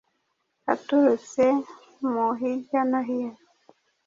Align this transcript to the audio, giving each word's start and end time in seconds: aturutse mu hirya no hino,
aturutse 0.73 1.43
mu 2.11 2.25
hirya 2.39 2.81
no 2.89 2.99
hino, 3.07 3.37